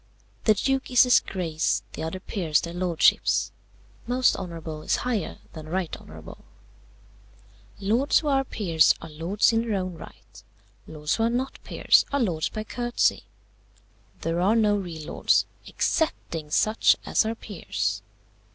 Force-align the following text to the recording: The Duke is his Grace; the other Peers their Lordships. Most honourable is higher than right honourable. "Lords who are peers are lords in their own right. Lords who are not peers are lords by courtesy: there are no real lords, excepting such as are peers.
The 0.45 0.55
Duke 0.55 0.89
is 0.89 1.03
his 1.03 1.19
Grace; 1.19 1.83
the 1.93 2.01
other 2.01 2.19
Peers 2.19 2.61
their 2.61 2.73
Lordships. 2.73 3.51
Most 4.07 4.35
honourable 4.35 4.81
is 4.81 4.95
higher 5.05 5.37
than 5.53 5.69
right 5.69 5.95
honourable. 5.95 6.43
"Lords 7.79 8.17
who 8.17 8.27
are 8.27 8.43
peers 8.43 8.95
are 8.99 9.11
lords 9.11 9.53
in 9.53 9.61
their 9.61 9.75
own 9.77 9.93
right. 9.93 10.41
Lords 10.87 11.17
who 11.17 11.21
are 11.25 11.29
not 11.29 11.59
peers 11.63 12.03
are 12.11 12.19
lords 12.19 12.49
by 12.49 12.63
courtesy: 12.63 13.25
there 14.21 14.39
are 14.41 14.55
no 14.55 14.75
real 14.75 15.05
lords, 15.05 15.45
excepting 15.67 16.49
such 16.49 16.95
as 17.05 17.23
are 17.23 17.35
peers. 17.35 18.01